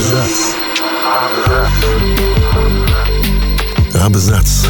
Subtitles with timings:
[0.00, 0.54] Абзац.
[4.02, 4.66] Абзац.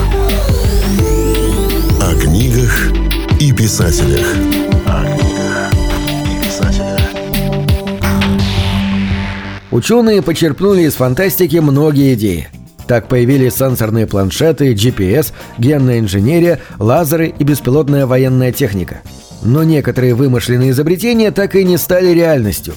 [2.00, 2.90] О книгах
[3.38, 4.26] и писателях.
[4.86, 5.72] О книгах
[6.26, 7.00] и писателях.
[9.70, 12.48] Ученые почерпнули из фантастики многие идеи.
[12.88, 19.02] Так появились сенсорные планшеты, GPS, генная инженерия, лазеры и беспилотная военная техника.
[19.44, 22.74] Но некоторые вымышленные изобретения так и не стали реальностью.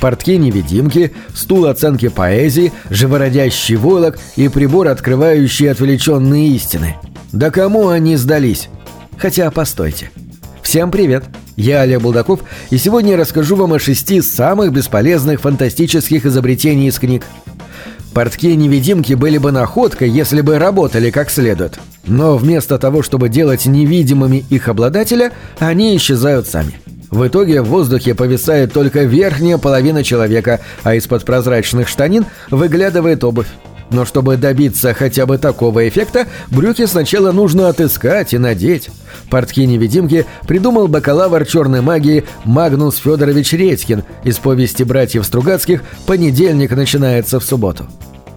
[0.00, 6.96] Портки-невидимки, стул оценки поэзии, живородящий войлок и прибор, открывающий отвлеченные истины.
[7.32, 8.68] Да кому они сдались?
[9.18, 10.10] Хотя, постойте.
[10.62, 11.24] Всем привет!
[11.56, 16.98] Я Олег Булдаков, и сегодня я расскажу вам о шести самых бесполезных фантастических изобретений из
[16.98, 17.24] книг.
[18.12, 21.78] Портки-невидимки были бы находкой, если бы работали как следует.
[22.06, 26.74] Но вместо того, чтобы делать невидимыми их обладателя, они исчезают сами.
[27.10, 33.48] В итоге в воздухе повисает только верхняя половина человека, а из-под прозрачных штанин выглядывает обувь.
[33.90, 38.90] Но чтобы добиться хотя бы такого эффекта, брюки сначала нужно отыскать и надеть.
[39.30, 47.44] Портки-невидимки придумал бакалавр черной магии Магнус Федорович Редькин из повести братьев Стругацких «Понедельник начинается в
[47.44, 47.86] субботу».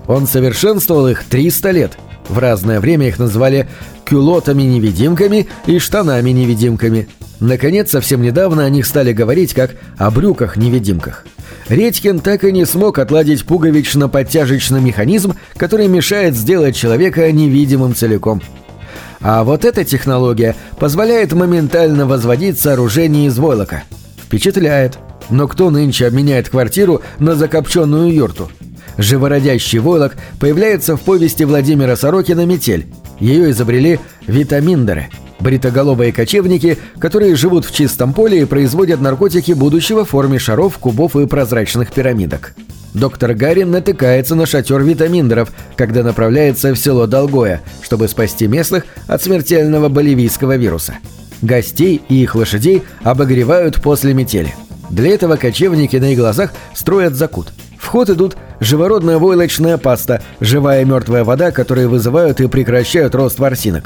[0.08, 1.98] Он совершенствовал их 300 лет.
[2.28, 3.68] В разное время их назвали
[4.06, 7.08] кюлотами-невидимками и штанами-невидимками.
[7.40, 11.26] Наконец, совсем недавно о них стали говорить как о брюках-невидимках.
[11.70, 18.42] Редькин так и не смог отладить пуговично-подтяжечный механизм, который мешает сделать человека невидимым целиком.
[19.22, 23.84] А вот эта технология позволяет моментально возводить сооружение из войлока.
[24.18, 24.98] Впечатляет.
[25.30, 28.50] Но кто нынче обменяет квартиру на закопченную юрту?
[28.98, 32.88] Живородящий войлок появляется в повести Владимира Сорокина «Метель».
[33.20, 40.10] Ее изобрели витаминдеры– бритоголовые кочевники, которые живут в чистом поле и производят наркотики будущего в
[40.10, 42.54] форме шаров, кубов и прозрачных пирамидок.
[42.94, 49.22] Доктор Гарин натыкается на шатер витаминдеров, когда направляется в село Долгое, чтобы спасти местных от
[49.22, 50.96] смертельного боливийского вируса.
[51.42, 54.54] Гостей и их лошадей обогревают после метели.
[54.90, 57.50] Для этого кочевники на их глазах строят закут.
[57.78, 63.40] В ход идут живородная войлочная паста, живая и мертвая вода, которые вызывают и прекращают рост
[63.40, 63.86] ворсинок.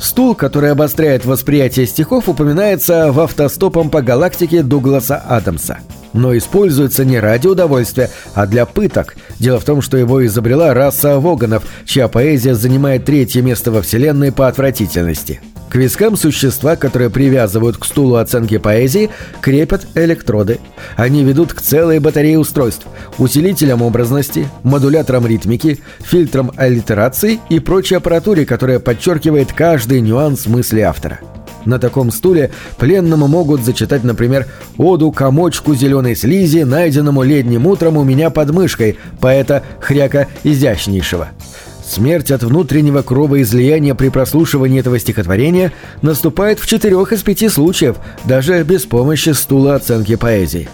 [0.00, 5.78] Стул, который обостряет восприятие стихов, упоминается в автостопом по галактике Дугласа Адамса.
[6.12, 9.16] Но используется не ради удовольствия, а для пыток.
[9.38, 14.32] Дело в том, что его изобрела раса Воганов, чья поэзия занимает третье место во Вселенной
[14.32, 15.40] по отвратительности.
[15.68, 19.10] К вискам существа, которые привязывают к стулу оценки поэзии,
[19.40, 20.60] крепят электроды.
[20.96, 22.86] Они ведут к целой батарее устройств,
[23.18, 31.20] усилителям образности, модуляторам ритмики, фильтрам аллитерации и прочей аппаратуре, которая подчеркивает каждый нюанс мысли автора.
[31.64, 34.46] На таком стуле пленному могут зачитать, например,
[34.78, 41.30] «Оду комочку зеленой слизи, найденному летним утром у меня под мышкой» поэта Хряка Изящнейшего.
[41.86, 48.62] Смерть от внутреннего кровоизлияния при прослушивании этого стихотворения наступает в четырех из пяти случаев, даже
[48.64, 50.68] без помощи стула оценки поэзии.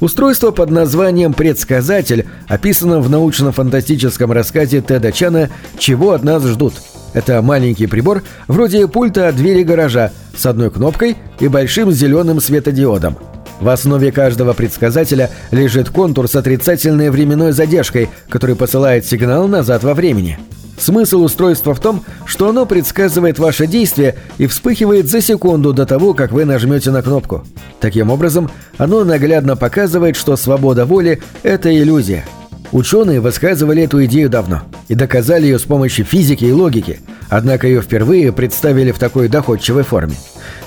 [0.00, 6.74] Устройство под названием «Предсказатель» описано в научно-фантастическом рассказе Теда Чана «Чего от нас ждут».
[7.14, 13.16] Это маленький прибор, вроде пульта от двери гаража, с одной кнопкой и большим зеленым светодиодом.
[13.60, 19.94] В основе каждого предсказателя лежит контур с отрицательной временной задержкой, который посылает сигнал назад во
[19.94, 20.38] времени.
[20.76, 26.14] Смысл устройства в том, что оно предсказывает ваше действие и вспыхивает за секунду до того,
[26.14, 27.44] как вы нажмете на кнопку.
[27.80, 32.24] Таким образом, оно наглядно показывает, что свобода воли– это иллюзия.
[32.72, 36.98] Ученые высказывали эту идею давно и доказали ее с помощью физики и логики,
[37.28, 40.16] однако ее впервые представили в такой доходчивой форме.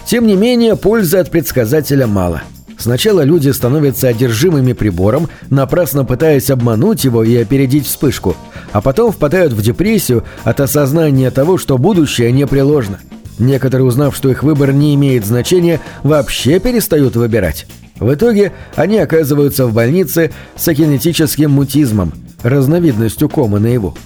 [0.05, 2.43] Тем не менее, пользы от предсказателя мало–
[2.77, 8.35] Сначала люди становятся одержимыми прибором, напрасно пытаясь обмануть его и опередить вспышку,
[8.71, 12.99] а потом впадают в депрессию от осознания того, что будущее непреложно.
[13.39, 17.65] Некоторые, узнав, что их выбор не имеет значения, вообще перестают выбирать.
[17.99, 22.13] В итоге они оказываются в больнице с акинетическим мутизмом,
[22.43, 23.97] разновидностью комы наяву.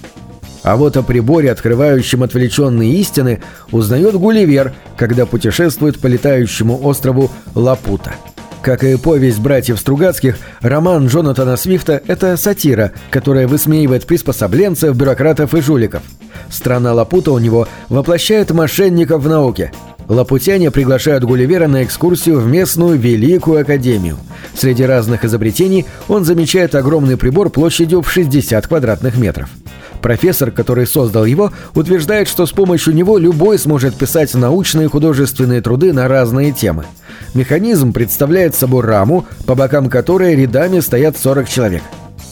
[0.62, 8.14] А вот о приборе, открывающем отвлеченные истины, узнает Гулливер, когда путешествует по летающему острову Лапута.
[8.62, 15.60] Как и повесть братьев Стругацких, роман Джонатана Свифта– это сатира, которая высмеивает приспособленцев, бюрократов и
[15.60, 16.02] жуликов.
[16.48, 19.72] Страна Лапута у него воплощает мошенников в науке.
[20.06, 24.18] Лапутяне приглашают Гулливера на экскурсию в местную Великую Академию.
[24.54, 29.48] Среди разных изобретений он замечает огромный прибор площадью в 60 квадратных метров.
[30.02, 35.62] Профессор, который создал его, утверждает, что с помощью него любой сможет писать научные и художественные
[35.62, 36.84] труды на разные темы.
[37.34, 41.82] Механизм представляет собой раму, по бокам которой рядами стоят 40 человек.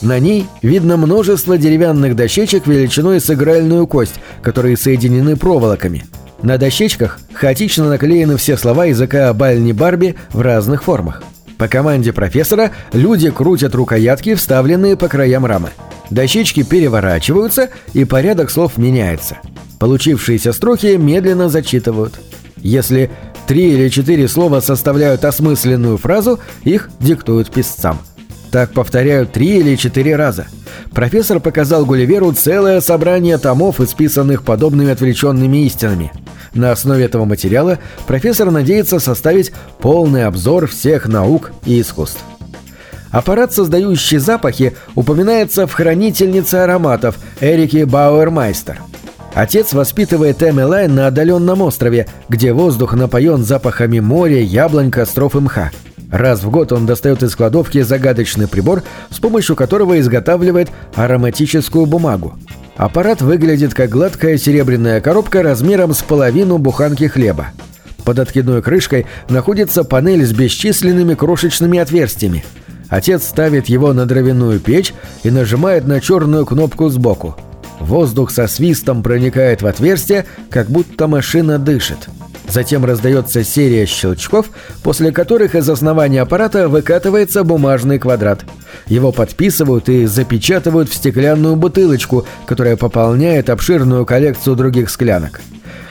[0.02, 6.04] На ней видно множество деревянных дощечек величиной с игральную кость, которые соединены проволоками.
[6.42, 11.22] На дощечках хаотично наклеены все слова языка Бальни Барби в разных формах.
[11.60, 15.68] По команде профессора люди крутят рукоятки, вставленные по краям рамы.
[16.08, 19.36] Дощечки переворачиваются, и порядок слов меняется.
[19.78, 22.18] Получившиеся строки медленно зачитывают.
[22.56, 23.10] Если
[23.46, 27.98] три или четыре слова составляют осмысленную фразу, их диктуют писцам–
[28.50, 30.46] так повторяют три или четыре раза.
[30.92, 36.12] Профессор показал Гулливеру целое собрание томов, исписанных подобными отвлеченными истинами.
[36.54, 42.20] На основе этого материала профессор надеется составить полный обзор всех наук и искусств.
[43.10, 48.78] Аппарат, создающий запахи, упоминается в «Хранительнице ароматов» Эрике Бауэрмайстер.
[49.34, 55.70] Отец воспитывает Эмилайн на отдаленном острове, где воздух напоен запахами моря, яблонь, костров и мха.
[56.10, 62.34] Раз в год он достает из кладовки загадочный прибор, с помощью которого изготавливает ароматическую бумагу.
[62.76, 67.48] Аппарат выглядит как гладкая серебряная коробка размером с половину буханки хлеба.
[68.04, 72.44] Под откидной крышкой находится панель с бесчисленными крошечными отверстиями.
[72.88, 77.36] Отец ставит его на дровяную печь и нажимает на черную кнопку сбоку.
[77.78, 82.08] Воздух со свистом проникает в отверстие, как будто машина дышит.
[82.50, 84.50] Затем раздается серия щелчков,
[84.82, 88.44] после которых из основания аппарата выкатывается бумажный квадрат.
[88.86, 95.40] Его подписывают и запечатывают в стеклянную бутылочку, которая пополняет обширную коллекцию других склянок.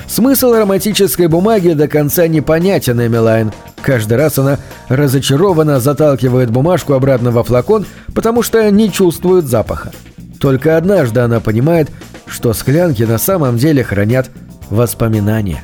[0.07, 3.53] Смысл ароматической бумаги до конца непонятен Эмилайн.
[3.81, 4.57] Каждый раз она
[4.89, 9.91] разочарованно заталкивает бумажку обратно во флакон, потому что не чувствует запаха.
[10.41, 11.89] Только однажды она понимает,
[12.25, 14.29] что склянки на самом деле хранят
[14.69, 15.63] воспоминания.